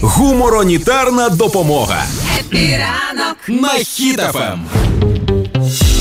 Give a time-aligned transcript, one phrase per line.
[0.00, 2.02] Гуморонітрана допомога
[3.48, 4.66] на Ем, Хіт FM.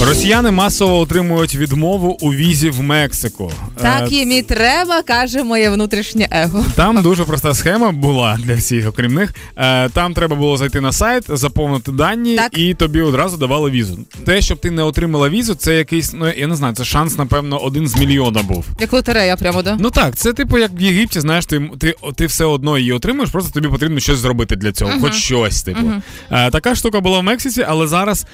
[0.05, 3.51] Росіяни масово отримують відмову у візі в Мексику.
[3.81, 6.65] Так Е, їм і треба, каже моє внутрішнє его.
[6.75, 9.33] Там дуже проста схема була для всіх, окрім них.
[9.57, 12.57] Е, Там треба було зайти на сайт, заповнити дані, Так.
[12.57, 13.99] і тобі одразу давали візу.
[14.25, 17.57] Те, щоб ти не отримала візу, це якийсь, ну я не знаю, це шанс, напевно,
[17.57, 18.65] один з мільйона був.
[18.79, 19.77] Як лотерея, прямо да?
[19.79, 23.29] Ну так, це типу як в Єгипті, знаєш, ти, ти, ти все одно її отримуєш,
[23.29, 25.63] просто тобі потрібно щось зробити для цього, хоч щось.
[25.63, 25.91] Типу.
[26.31, 28.25] Е, така штука була в Мексиці, але зараз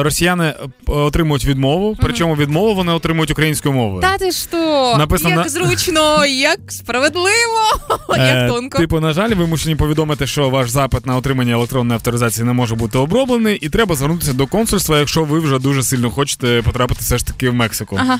[0.00, 0.54] росіяни
[0.96, 4.00] отримують відмову, причому відмову вони отримують українською мовою.
[4.02, 4.94] Та ти що?
[4.98, 7.60] Написано як на- зручно, як справедливо,
[8.18, 8.78] Е, як тонко.
[8.78, 12.98] Типу, на жаль, вимушені повідомити, що ваш запит на отримання електронної авторизації не може бути
[12.98, 17.26] оброблений, і треба звернутися до консульства, якщо ви вже дуже сильно хочете потрапити все ж
[17.26, 17.98] таки в Мексику.
[18.00, 18.18] Ага.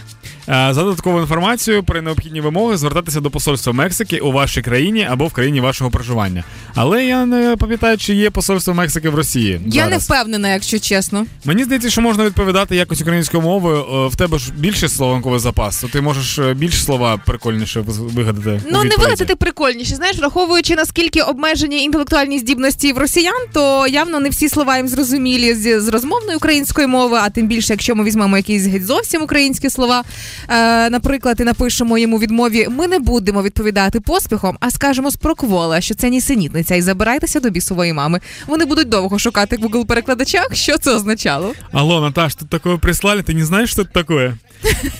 [0.70, 5.26] Е, За додаткову інформацію при необхідні вимоги звертатися до посольства Мексики у вашій країні або
[5.26, 6.44] в країні вашого проживання.
[6.74, 9.60] Але я не пам'ятаю, чи є посольство Мексики в Росії.
[9.66, 11.26] Я не впевнена, якщо чесно.
[11.44, 13.84] Мені здається, що можна відповідати якось українською мовою.
[13.94, 18.60] Е, В тебе ж більше словниковий запас, то ти можеш е, більше слова прикольніше вигадати.
[18.72, 19.94] Ну, не вигадати прикольніше.
[19.94, 25.54] Знаєш, враховуючи наскільки обмежені інтелектуальні здібності в росіян, то явно не всі слова їм зрозумілі
[25.54, 29.70] з, з розмовної української мови, а тим більше, якщо ми візьмемо якісь геть зовсім українські
[29.70, 30.04] слова,
[30.48, 35.80] е, наприклад, і напишемо йому відмові, ми не будемо відповідати поспіхом, а скажемо з проквола,
[35.80, 38.20] що це нісенітниця, і забирайтеся до бісової мами.
[38.46, 41.52] Вони будуть довго шукати в Google перекладачах, що це означало.
[41.72, 44.37] Алло, Наташ, тут такое прислали, ты не знаешь, что это такое?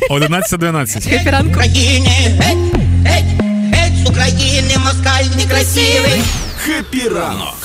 [0.10, 1.02] 11.12.
[1.10, 1.52] Хепіранку.
[1.52, 2.74] Украине, эть,
[3.06, 3.26] эть,
[3.74, 6.22] эть, с Украины москаль некрасивый.
[6.66, 7.58] Хепі ранок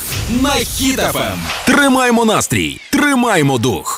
[0.43, 1.39] на хітафем.
[1.67, 3.98] Тримаймо настрій, тримаймо дух.